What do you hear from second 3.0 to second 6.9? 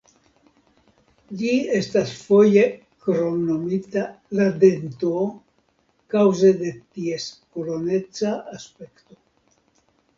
kromnomita "la dento" kaŭze de